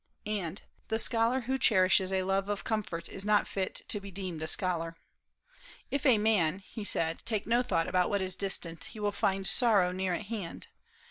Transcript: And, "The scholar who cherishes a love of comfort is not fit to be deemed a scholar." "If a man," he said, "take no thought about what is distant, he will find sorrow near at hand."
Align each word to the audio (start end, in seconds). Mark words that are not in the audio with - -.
And, 0.25 0.63
"The 0.87 0.97
scholar 0.97 1.41
who 1.41 1.59
cherishes 1.59 2.11
a 2.11 2.23
love 2.23 2.49
of 2.49 2.63
comfort 2.63 3.07
is 3.07 3.23
not 3.23 3.47
fit 3.47 3.83
to 3.89 3.99
be 3.99 4.09
deemed 4.09 4.41
a 4.41 4.47
scholar." 4.47 4.95
"If 5.91 6.07
a 6.07 6.17
man," 6.17 6.57
he 6.57 6.83
said, 6.83 7.21
"take 7.23 7.45
no 7.45 7.61
thought 7.61 7.87
about 7.87 8.09
what 8.09 8.19
is 8.23 8.35
distant, 8.35 8.83
he 8.85 8.99
will 8.99 9.11
find 9.11 9.45
sorrow 9.45 9.91
near 9.91 10.15
at 10.15 10.25
hand." 10.25 10.69